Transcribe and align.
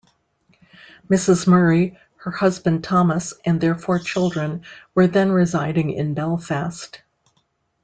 Mrs 1.11 1.45
Murray, 1.45 1.95
her 2.15 2.31
husband 2.31 2.83
Thomas, 2.83 3.35
and 3.45 3.61
their 3.61 3.75
four 3.75 3.99
children 3.99 4.63
were 4.95 5.05
then 5.05 5.31
residing 5.31 5.91
in 5.91 6.15
Belfast. 6.15 6.99